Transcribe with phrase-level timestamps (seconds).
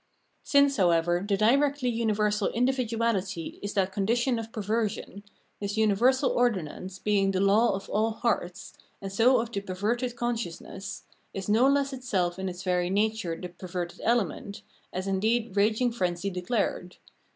[0.41, 5.23] Since, however, the directly universal individuahty is that condition of perversion,
[5.59, 10.35] this universal ordinance, being the law of all hearts, and so of the perverted con
[10.37, 11.03] sciousness,
[11.35, 15.91] is no less itself in its very nature the per verted element, as indeed raging
[15.91, 16.97] frenzy declared.